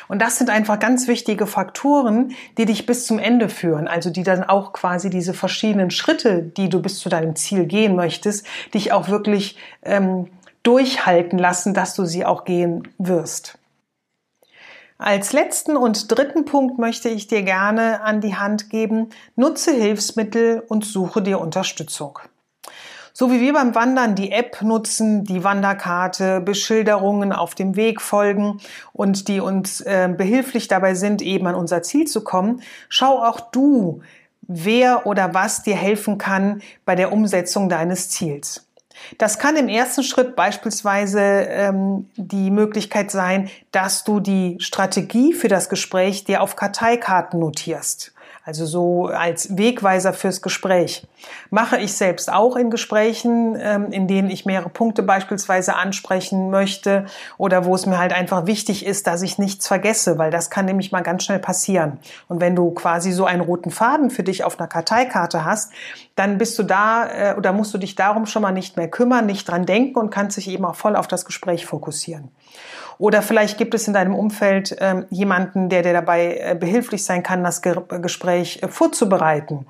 Und 0.07 0.19
das 0.19 0.39
sind 0.39 0.49
einfach 0.49 0.79
ganz 0.79 1.07
wichtige 1.07 1.45
Faktoren, 1.45 2.33
die 2.57 2.65
dich 2.65 2.87
bis 2.87 3.05
zum 3.05 3.19
Ende 3.19 3.49
führen, 3.49 3.87
also 3.87 4.09
die 4.09 4.23
dann 4.23 4.43
auch 4.43 4.73
quasi 4.73 5.11
diese 5.11 5.35
verschiedenen 5.35 5.91
Schritte, 5.91 6.41
die 6.41 6.69
du 6.69 6.81
bis 6.81 6.97
zu 6.97 7.07
deinem 7.07 7.35
Ziel 7.35 7.67
gehen 7.67 7.95
möchtest, 7.95 8.47
dich 8.73 8.93
auch 8.93 9.09
wirklich 9.09 9.59
ähm, 9.83 10.25
durchhalten 10.63 11.37
lassen, 11.37 11.75
dass 11.75 11.93
du 11.93 12.03
sie 12.05 12.25
auch 12.25 12.45
gehen 12.45 12.87
wirst. 12.97 13.59
Als 14.99 15.31
letzten 15.31 15.77
und 15.77 16.11
dritten 16.11 16.45
Punkt 16.45 16.79
möchte 16.79 17.09
ich 17.09 17.27
dir 17.27 17.43
gerne 17.43 18.01
an 18.01 18.19
die 18.19 18.35
Hand 18.35 18.71
geben, 18.71 19.09
nutze 19.35 19.71
Hilfsmittel 19.71 20.63
und 20.67 20.85
suche 20.85 21.21
dir 21.21 21.39
Unterstützung. 21.39 22.17
So 23.13 23.31
wie 23.31 23.39
wir 23.39 23.53
beim 23.53 23.75
Wandern 23.75 24.15
die 24.15 24.31
App 24.31 24.61
nutzen, 24.61 25.23
die 25.23 25.43
Wanderkarte, 25.43 26.39
Beschilderungen 26.39 27.31
auf 27.31 27.55
dem 27.55 27.75
Weg 27.75 28.01
folgen 28.01 28.59
und 28.93 29.27
die 29.27 29.39
uns 29.39 29.81
äh, 29.81 30.07
behilflich 30.15 30.67
dabei 30.67 30.95
sind, 30.95 31.21
eben 31.21 31.47
an 31.47 31.55
unser 31.55 31.83
Ziel 31.83 32.05
zu 32.05 32.23
kommen, 32.23 32.61
schau 32.89 33.23
auch 33.23 33.39
du, 33.39 34.01
wer 34.41 35.05
oder 35.05 35.33
was 35.33 35.63
dir 35.63 35.75
helfen 35.75 36.17
kann 36.17 36.61
bei 36.85 36.95
der 36.95 37.11
Umsetzung 37.11 37.69
deines 37.69 38.09
Ziels. 38.09 38.66
Das 39.17 39.39
kann 39.39 39.55
im 39.55 39.69
ersten 39.69 40.03
Schritt 40.03 40.35
beispielsweise 40.35 41.21
ähm, 41.21 42.09
die 42.15 42.51
Möglichkeit 42.51 43.11
sein, 43.11 43.49
dass 43.71 44.03
du 44.03 44.19
die 44.19 44.57
Strategie 44.59 45.33
für 45.33 45.47
das 45.47 45.69
Gespräch 45.69 46.23
dir 46.23 46.41
auf 46.41 46.55
Karteikarten 46.55 47.39
notierst. 47.39 48.13
Also 48.47 48.65
so 48.65 49.07
als 49.07 49.57
Wegweiser 49.57 50.13
fürs 50.13 50.41
Gespräch. 50.41 51.05
Mache 51.49 51.79
ich 51.79 51.95
selbst 51.95 52.31
auch 52.31 52.55
in 52.55 52.71
Gesprächen, 52.71 53.57
ähm, 53.59 53.91
in 53.91 54.07
denen 54.07 54.29
ich 54.29 54.45
mehrere 54.45 54.69
Punkte 54.69 55.03
beispielsweise 55.03 55.75
ansprechen 55.75 56.49
möchte 56.49 57.07
oder 57.37 57.65
wo 57.65 57.75
es 57.75 57.85
mir 57.85 57.99
halt 57.99 58.13
einfach 58.13 58.45
wichtig 58.45 58.85
ist, 58.85 59.05
dass 59.05 59.21
ich 59.21 59.37
nichts 59.37 59.67
vergesse, 59.67 60.17
weil 60.17 60.31
das 60.31 60.49
kann 60.49 60.63
nämlich 60.63 60.93
mal 60.93 61.03
ganz 61.03 61.25
schnell 61.25 61.39
passieren. 61.39 61.99
Und 62.29 62.39
wenn 62.39 62.55
du 62.55 62.71
quasi 62.71 63.11
so 63.11 63.25
einen 63.25 63.41
roten 63.41 63.69
Faden 63.69 64.11
für 64.11 64.23
dich 64.23 64.45
auf 64.45 64.57
einer 64.57 64.69
Karteikarte 64.69 65.43
hast, 65.43 65.73
dann 66.15 66.37
bist 66.37 66.57
du 66.57 66.63
da 66.63 67.05
äh, 67.05 67.35
oder 67.35 67.51
musst 67.51 67.73
du 67.73 67.77
dich 67.77 67.95
darum 67.95 68.25
schon 68.25 68.43
mal 68.43 68.53
nicht 68.53 68.77
mehr 68.77 68.87
kümmern, 68.87 69.25
nicht 69.25 69.49
dran 69.49 69.65
denken 69.65 69.99
und 69.99 70.09
kannst 70.09 70.37
dich 70.37 70.47
eben 70.47 70.63
auch 70.63 70.75
voll 70.75 70.95
auf 70.95 71.09
das 71.09 71.25
Gespräch 71.25 71.65
fokussieren. 71.65 72.29
Oder 72.97 73.21
vielleicht 73.21 73.57
gibt 73.57 73.73
es 73.73 73.87
in 73.87 73.93
deinem 73.93 74.15
Umfeld 74.15 74.75
ähm, 74.79 75.05
jemanden, 75.09 75.69
der 75.69 75.83
dir 75.83 75.93
dabei 75.93 76.37
äh, 76.37 76.55
behilflich 76.59 77.03
sein 77.03 77.23
kann, 77.23 77.43
das 77.43 77.61
Ge 77.61 77.75
Gespräch 78.01 78.59
äh, 78.63 78.67
vorzubereiten. 78.67 79.67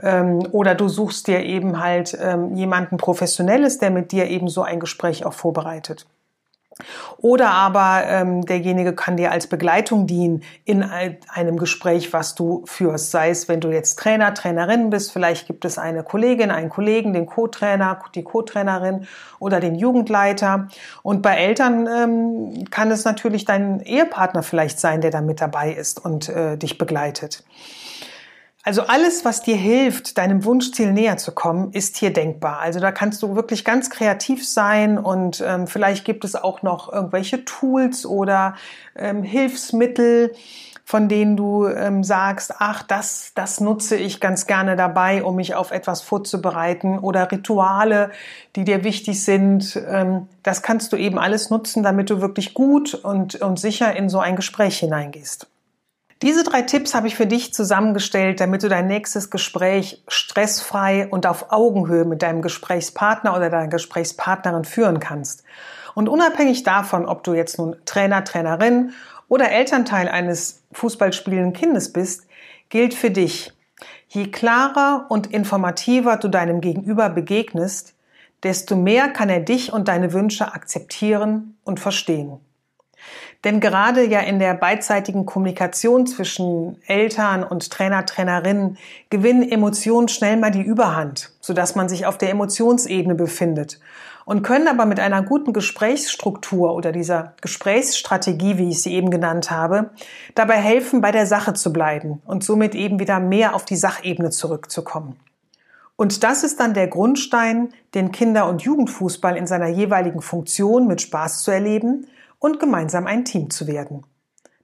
Ähm, 0.00 0.46
oder 0.52 0.74
du 0.74 0.88
suchst 0.88 1.26
dir 1.26 1.40
eben 1.40 1.82
halt 1.82 2.16
ähm, 2.20 2.54
jemanden 2.54 2.96
Professionelles, 2.96 3.78
der 3.78 3.90
mit 3.90 4.12
dir 4.12 4.28
eben 4.28 4.48
so 4.48 4.62
ein 4.62 4.80
Gespräch 4.80 5.26
auch 5.26 5.34
vorbereitet. 5.34 6.06
Oder 7.18 7.50
aber 7.50 8.02
ähm, 8.06 8.44
derjenige 8.44 8.94
kann 8.94 9.16
dir 9.16 9.30
als 9.30 9.46
Begleitung 9.46 10.06
dienen 10.06 10.42
in 10.64 10.82
einem 10.82 11.58
Gespräch, 11.58 12.12
was 12.12 12.34
du 12.34 12.64
führst. 12.66 13.10
Sei 13.10 13.30
es, 13.30 13.48
wenn 13.48 13.60
du 13.60 13.70
jetzt 13.70 13.98
Trainer, 13.98 14.34
Trainerin 14.34 14.90
bist, 14.90 15.12
vielleicht 15.12 15.46
gibt 15.46 15.64
es 15.64 15.78
eine 15.78 16.02
Kollegin, 16.02 16.50
einen 16.50 16.70
Kollegen, 16.70 17.12
den 17.12 17.26
Co-Trainer, 17.26 18.00
die 18.14 18.22
Co-Trainerin 18.22 19.06
oder 19.38 19.60
den 19.60 19.74
Jugendleiter. 19.74 20.68
Und 21.02 21.22
bei 21.22 21.36
Eltern 21.36 21.86
ähm, 21.86 22.64
kann 22.70 22.90
es 22.90 23.04
natürlich 23.04 23.44
dein 23.44 23.80
Ehepartner 23.80 24.42
vielleicht 24.42 24.80
sein, 24.80 25.00
der 25.00 25.10
da 25.10 25.20
mit 25.20 25.40
dabei 25.40 25.72
ist 25.72 26.04
und 26.04 26.28
äh, 26.28 26.56
dich 26.56 26.78
begleitet. 26.78 27.44
Also 28.64 28.82
alles, 28.82 29.24
was 29.24 29.42
dir 29.42 29.56
hilft, 29.56 30.18
deinem 30.18 30.44
Wunschziel 30.44 30.92
näher 30.92 31.16
zu 31.16 31.32
kommen, 31.32 31.72
ist 31.72 31.96
hier 31.96 32.12
denkbar. 32.12 32.60
Also 32.60 32.78
da 32.78 32.92
kannst 32.92 33.20
du 33.22 33.34
wirklich 33.34 33.64
ganz 33.64 33.90
kreativ 33.90 34.46
sein 34.46 34.98
und 34.98 35.42
ähm, 35.44 35.66
vielleicht 35.66 36.04
gibt 36.04 36.24
es 36.24 36.36
auch 36.36 36.62
noch 36.62 36.92
irgendwelche 36.92 37.44
Tools 37.44 38.06
oder 38.06 38.54
ähm, 38.94 39.24
Hilfsmittel, 39.24 40.32
von 40.84 41.08
denen 41.08 41.36
du 41.36 41.66
ähm, 41.66 42.04
sagst, 42.04 42.54
ach, 42.58 42.84
das, 42.84 43.32
das 43.34 43.60
nutze 43.60 43.96
ich 43.96 44.20
ganz 44.20 44.46
gerne 44.46 44.76
dabei, 44.76 45.24
um 45.24 45.34
mich 45.34 45.56
auf 45.56 45.72
etwas 45.72 46.00
vorzubereiten 46.00 47.00
oder 47.00 47.32
Rituale, 47.32 48.12
die 48.54 48.62
dir 48.62 48.84
wichtig 48.84 49.24
sind. 49.24 49.74
Ähm, 49.88 50.28
das 50.44 50.62
kannst 50.62 50.92
du 50.92 50.96
eben 50.96 51.18
alles 51.18 51.50
nutzen, 51.50 51.82
damit 51.82 52.10
du 52.10 52.20
wirklich 52.20 52.54
gut 52.54 52.94
und, 52.94 53.36
und 53.36 53.58
sicher 53.58 53.96
in 53.96 54.08
so 54.08 54.20
ein 54.20 54.36
Gespräch 54.36 54.78
hineingehst. 54.78 55.48
Diese 56.22 56.44
drei 56.44 56.62
Tipps 56.62 56.94
habe 56.94 57.08
ich 57.08 57.16
für 57.16 57.26
dich 57.26 57.52
zusammengestellt, 57.52 58.38
damit 58.38 58.62
du 58.62 58.68
dein 58.68 58.86
nächstes 58.86 59.28
Gespräch 59.28 60.04
stressfrei 60.06 61.08
und 61.08 61.26
auf 61.26 61.50
Augenhöhe 61.50 62.04
mit 62.04 62.22
deinem 62.22 62.42
Gesprächspartner 62.42 63.34
oder 63.36 63.50
deiner 63.50 63.66
Gesprächspartnerin 63.66 64.64
führen 64.64 65.00
kannst. 65.00 65.42
Und 65.94 66.08
unabhängig 66.08 66.62
davon, 66.62 67.06
ob 67.06 67.24
du 67.24 67.34
jetzt 67.34 67.58
nun 67.58 67.74
Trainer, 67.86 68.22
Trainerin 68.22 68.92
oder 69.26 69.50
Elternteil 69.50 70.08
eines 70.08 70.62
fußballspielenden 70.70 71.54
Kindes 71.54 71.92
bist, 71.92 72.28
gilt 72.68 72.94
für 72.94 73.10
dich, 73.10 73.52
je 74.06 74.30
klarer 74.30 75.06
und 75.08 75.26
informativer 75.26 76.18
du 76.18 76.28
deinem 76.28 76.60
Gegenüber 76.60 77.08
begegnest, 77.08 77.94
desto 78.44 78.76
mehr 78.76 79.08
kann 79.08 79.28
er 79.28 79.40
dich 79.40 79.72
und 79.72 79.88
deine 79.88 80.12
Wünsche 80.12 80.54
akzeptieren 80.54 81.56
und 81.64 81.80
verstehen. 81.80 82.38
Denn 83.44 83.58
gerade 83.58 84.06
ja 84.06 84.20
in 84.20 84.38
der 84.38 84.54
beidseitigen 84.54 85.26
Kommunikation 85.26 86.06
zwischen 86.06 86.80
Eltern 86.86 87.42
und 87.42 87.70
Trainer, 87.70 88.06
Trainerinnen 88.06 88.78
gewinnen 89.10 89.48
Emotionen 89.48 90.08
schnell 90.08 90.36
mal 90.36 90.52
die 90.52 90.62
Überhand, 90.62 91.32
sodass 91.40 91.74
man 91.74 91.88
sich 91.88 92.06
auf 92.06 92.18
der 92.18 92.30
Emotionsebene 92.30 93.16
befindet 93.16 93.80
und 94.24 94.42
können 94.42 94.68
aber 94.68 94.86
mit 94.86 95.00
einer 95.00 95.22
guten 95.22 95.52
Gesprächsstruktur 95.52 96.74
oder 96.74 96.92
dieser 96.92 97.34
Gesprächsstrategie, 97.40 98.58
wie 98.58 98.70
ich 98.70 98.82
sie 98.82 98.94
eben 98.94 99.10
genannt 99.10 99.50
habe, 99.50 99.90
dabei 100.34 100.56
helfen, 100.56 101.00
bei 101.00 101.10
der 101.10 101.26
Sache 101.26 101.54
zu 101.54 101.72
bleiben 101.72 102.22
und 102.24 102.44
somit 102.44 102.74
eben 102.74 103.00
wieder 103.00 103.20
mehr 103.20 103.54
auf 103.54 103.64
die 103.64 103.76
Sachebene 103.76 104.30
zurückzukommen. 104.30 105.16
Und 105.96 106.24
das 106.24 106.42
ist 106.42 106.58
dann 106.58 106.74
der 106.74 106.88
Grundstein, 106.88 107.68
den 107.94 108.12
Kinder- 108.12 108.48
und 108.48 108.62
Jugendfußball 108.62 109.36
in 109.36 109.46
seiner 109.46 109.68
jeweiligen 109.68 110.22
Funktion 110.22 110.86
mit 110.86 111.00
Spaß 111.02 111.42
zu 111.42 111.50
erleben 111.50 112.06
und 112.42 112.58
gemeinsam 112.58 113.06
ein 113.06 113.24
Team 113.24 113.50
zu 113.50 113.66
werden. 113.66 114.04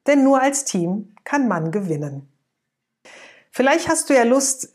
Denn 0.07 0.25
nur 0.25 0.43
als 0.43 0.65
Team 0.65 1.15
kann 1.25 1.47
man 1.47 1.71
gewinnen. 1.71 2.29
Vielleicht 3.53 3.89
hast 3.89 4.11
du 4.11 4.15
ja 4.15 4.25
Lust, 4.25 4.73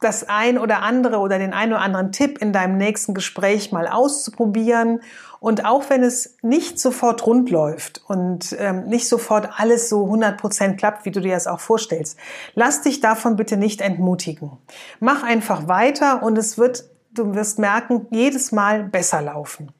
das 0.00 0.26
ein 0.26 0.56
oder 0.56 0.80
andere 0.80 1.18
oder 1.18 1.38
den 1.38 1.52
ein 1.52 1.70
oder 1.70 1.82
anderen 1.82 2.10
Tipp 2.10 2.38
in 2.38 2.54
deinem 2.54 2.78
nächsten 2.78 3.12
Gespräch 3.12 3.72
mal 3.72 3.86
auszuprobieren. 3.86 5.00
Und 5.38 5.66
auch 5.66 5.90
wenn 5.90 6.02
es 6.02 6.38
nicht 6.40 6.80
sofort 6.80 7.26
rund 7.26 7.50
läuft 7.50 8.02
und 8.08 8.56
ähm, 8.58 8.86
nicht 8.86 9.06
sofort 9.06 9.50
alles 9.58 9.90
so 9.90 10.06
100% 10.06 10.76
klappt, 10.76 11.04
wie 11.04 11.10
du 11.10 11.20
dir 11.20 11.34
das 11.34 11.46
auch 11.46 11.60
vorstellst, 11.60 12.18
lass 12.54 12.80
dich 12.80 13.00
davon 13.00 13.36
bitte 13.36 13.58
nicht 13.58 13.82
entmutigen. 13.82 14.52
Mach 14.98 15.22
einfach 15.22 15.68
weiter 15.68 16.22
und 16.22 16.38
es 16.38 16.56
wird, 16.56 16.84
du 17.12 17.34
wirst 17.34 17.58
merken, 17.58 18.06
jedes 18.10 18.50
Mal 18.50 18.84
besser 18.84 19.20
laufen. 19.20 19.75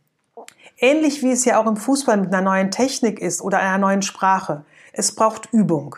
Ähnlich 0.78 1.23
wie 1.23 1.30
es 1.30 1.45
ja 1.45 1.59
auch 1.59 1.66
im 1.66 1.76
Fußball 1.76 2.18
mit 2.18 2.33
einer 2.33 2.42
neuen 2.42 2.71
Technik 2.71 3.18
ist 3.18 3.40
oder 3.40 3.59
einer 3.61 3.78
neuen 3.78 4.02
Sprache. 4.02 4.64
Es 4.92 5.14
braucht 5.14 5.52
Übung. 5.52 5.97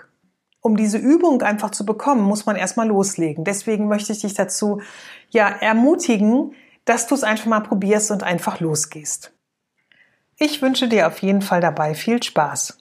Um 0.60 0.76
diese 0.76 0.98
Übung 0.98 1.42
einfach 1.42 1.70
zu 1.70 1.84
bekommen, 1.84 2.22
muss 2.22 2.46
man 2.46 2.56
erstmal 2.56 2.88
loslegen. 2.88 3.44
Deswegen 3.44 3.88
möchte 3.88 4.12
ich 4.12 4.20
dich 4.20 4.34
dazu 4.34 4.80
ja 5.30 5.48
ermutigen, 5.48 6.52
dass 6.84 7.06
du 7.06 7.14
es 7.14 7.24
einfach 7.24 7.46
mal 7.46 7.60
probierst 7.60 8.10
und 8.10 8.22
einfach 8.22 8.60
losgehst. 8.60 9.32
Ich 10.36 10.62
wünsche 10.62 10.88
dir 10.88 11.08
auf 11.08 11.18
jeden 11.18 11.42
Fall 11.42 11.60
dabei 11.60 11.94
viel 11.94 12.22
Spaß. 12.22 12.78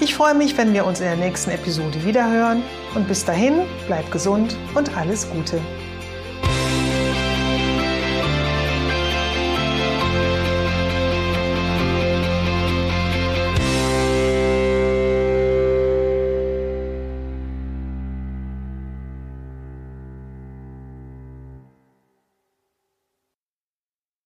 Ich 0.00 0.14
freue 0.14 0.34
mich, 0.34 0.58
wenn 0.58 0.74
wir 0.74 0.84
uns 0.84 1.00
in 1.00 1.06
der 1.06 1.16
nächsten 1.16 1.50
Episode 1.50 2.04
wiederhören 2.04 2.62
und 2.94 3.08
bis 3.08 3.24
dahin 3.24 3.62
bleib 3.86 4.10
gesund 4.10 4.54
und 4.74 4.94
alles 4.96 5.30
Gute. 5.30 5.62